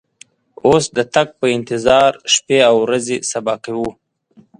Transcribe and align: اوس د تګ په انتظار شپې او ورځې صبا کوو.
اوس 0.67 0.85
د 0.97 0.99
تګ 1.13 1.27
په 1.39 1.45
انتظار 1.57 2.11
شپې 2.33 2.59
او 2.69 2.75
ورځې 2.85 3.17
صبا 3.31 3.55
کوو. 3.65 3.89